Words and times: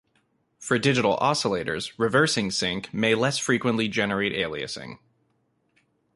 For 0.57 0.79
digital 0.79 1.15
oscillators, 1.17 1.93
Reversing 1.99 2.49
Sync 2.49 2.91
may 2.91 3.13
less 3.13 3.37
frequently 3.37 3.87
generate 3.87 4.33
aliasing. 4.33 4.97